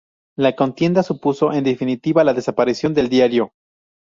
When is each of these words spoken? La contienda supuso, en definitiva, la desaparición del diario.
La 0.35 0.55
contienda 0.55 1.03
supuso, 1.03 1.53
en 1.53 1.63
definitiva, 1.63 2.23
la 2.23 2.33
desaparición 2.33 2.95
del 2.95 3.07
diario. 3.07 3.51